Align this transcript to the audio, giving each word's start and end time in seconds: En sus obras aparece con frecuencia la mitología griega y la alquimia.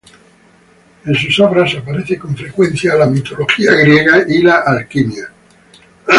En 1.05 1.13
sus 1.13 1.39
obras 1.41 1.75
aparece 1.75 2.17
con 2.17 2.35
frecuencia 2.35 2.95
la 2.95 3.05
mitología 3.05 3.71
griega 3.75 4.23
y 4.27 4.41
la 4.41 4.55
alquimia. 4.61 5.31